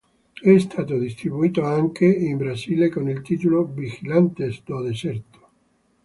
È 0.41 0.57
stato 0.57 0.97
distribuito 0.97 1.61
anche 1.63 2.05
in 2.05 2.37
Brasile 2.37 2.89
con 2.89 3.07
il 3.07 3.21
titolo 3.21 3.65
"Vigilantes 3.67 4.63
do 4.63 4.81
Deserto". 4.81 5.49